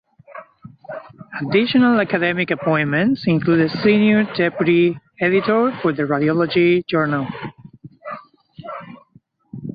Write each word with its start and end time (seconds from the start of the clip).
Additional 1.47 2.01
academic 2.01 2.49
appointments 2.49 3.27
include 3.27 3.69
the 3.69 3.77
senior 3.83 4.23
deputy 4.35 4.97
editor 5.19 5.77
for 5.79 5.93
the 5.93 6.01
Radiology 6.01 6.83
journal. 6.87 7.27